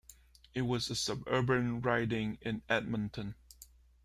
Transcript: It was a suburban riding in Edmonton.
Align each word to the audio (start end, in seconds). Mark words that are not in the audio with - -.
It 0.55 0.63
was 0.63 0.89
a 0.89 0.95
suburban 0.95 1.79
riding 1.79 2.39
in 2.41 2.63
Edmonton. 2.67 3.35